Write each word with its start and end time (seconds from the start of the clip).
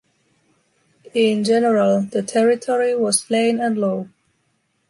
In 1.13 1.43
general, 1.43 2.01
the 2.01 2.23
territory 2.23 2.95
was 2.95 3.21
plain 3.23 3.59
and 3.59 3.77
low. 3.77 4.09